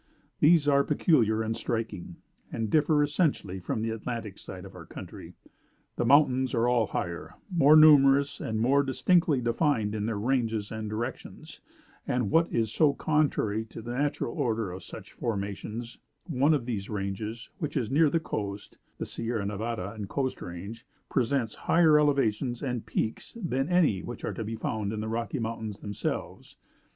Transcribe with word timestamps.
These 0.39 0.67
are 0.67 0.83
peculiar 0.83 1.43
and 1.43 1.55
striking, 1.55 2.15
and 2.51 2.71
differ 2.71 3.03
essentially 3.03 3.59
from 3.59 3.83
the 3.83 3.91
Atlantic 3.91 4.39
side 4.39 4.65
of 4.65 4.73
our 4.75 4.87
country. 4.87 5.35
The 5.95 6.05
mountains 6.07 6.55
all 6.55 6.85
are 6.87 6.87
higher, 6.87 7.35
more 7.51 7.75
numerous, 7.75 8.39
and 8.39 8.59
more 8.59 8.81
distinctly 8.81 9.41
defined 9.41 9.93
in 9.93 10.07
their 10.07 10.17
ranges 10.17 10.71
and 10.71 10.89
directions; 10.89 11.59
and, 12.07 12.31
what 12.31 12.51
is 12.51 12.71
so 12.73 12.93
contrary 12.93 13.63
to 13.65 13.83
the 13.83 13.93
natural 13.95 14.33
order 14.33 14.71
of 14.71 14.81
such 14.83 15.11
formations, 15.13 15.99
one 16.25 16.55
of 16.55 16.65
these, 16.65 16.89
ranges, 16.89 17.51
which 17.59 17.77
is 17.77 17.91
near 17.91 18.09
the 18.09 18.19
coast 18.19 18.79
(the 18.97 19.05
Sierra 19.05 19.45
Nevada 19.45 19.91
and 19.91 20.05
the 20.05 20.07
Coast 20.07 20.41
Range), 20.41 20.83
presents 21.11 21.53
higher 21.53 21.99
elevations 21.99 22.63
and 22.63 22.87
peaks 22.87 23.37
than 23.39 23.69
any 23.69 24.01
which 24.01 24.25
are 24.25 24.33
to 24.33 24.43
be 24.43 24.55
found 24.55 24.93
in 24.93 24.99
the 24.99 25.07
Rocky 25.07 25.37
Mountains 25.37 25.79
themselves. 25.81 26.57